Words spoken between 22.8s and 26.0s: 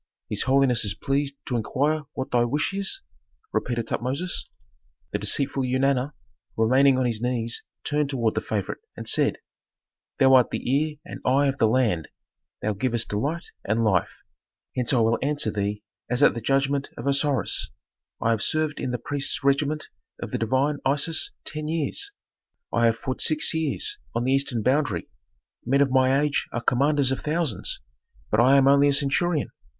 have fought six years on the eastern boundary. Men of